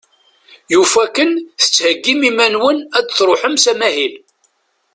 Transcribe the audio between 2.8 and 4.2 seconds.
ad truḥem s amahil.